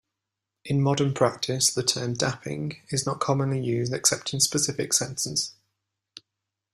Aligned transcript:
In 0.65 0.81
modern 0.81 1.13
practice 1.13 1.71
the 1.71 1.83
term 1.83 2.15
"dapping" 2.15 2.77
is 2.89 3.05
not 3.05 3.19
commonly 3.19 3.61
used 3.63 3.93
except 3.93 4.33
in 4.33 4.39
specific 4.39 4.93
senses. 4.93 5.53